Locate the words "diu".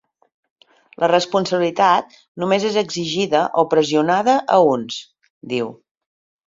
5.55-5.73